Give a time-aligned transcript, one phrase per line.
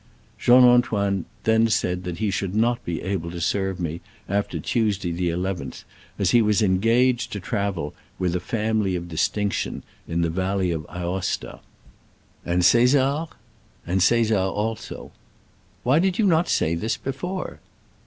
[0.39, 5.11] Jean Antoine then said that he should not be able to serve me after Tuesday,
[5.11, 5.83] the i ith,
[6.17, 10.87] as he was engaged to travel "with a family of distinction" in the valley of
[10.89, 11.59] Aosta.
[12.43, 13.27] "And Csesar?"
[13.85, 15.11] "And Caesar also."
[15.83, 17.59] "Why did you not say this be fore